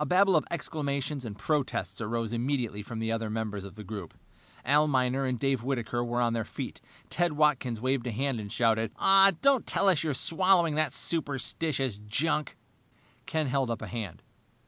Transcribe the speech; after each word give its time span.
A 0.00 0.04
babble 0.04 0.34
of 0.34 0.44
exclamations 0.50 1.24
and 1.24 1.38
protests 1.38 2.00
arose 2.00 2.32
immediately 2.32 2.82
from 2.82 2.98
the 2.98 3.12
other 3.12 3.30
members 3.30 3.64
of 3.64 3.76
the 3.76 3.84
group. 3.84 4.14
Al 4.64 4.88
Miner 4.88 5.24
and 5.26 5.38
Dave 5.38 5.62
Whitaker 5.62 6.02
were 6.02 6.20
on 6.20 6.32
their 6.32 6.44
feet. 6.44 6.80
Ted 7.08 7.34
Watkins 7.34 7.80
waved 7.80 8.08
a 8.08 8.10
hand 8.10 8.40
and 8.40 8.50
shouted, 8.50 8.90
"Don't 9.40 9.68
tell 9.68 9.88
us 9.88 10.02
you're 10.02 10.12
swallowing 10.12 10.74
that 10.74 10.92
superstitious 10.92 11.98
junk!" 11.98 12.56
Ken 13.26 13.46
held 13.46 13.70
up 13.70 13.80
a 13.80 13.86
hand. 13.86 14.24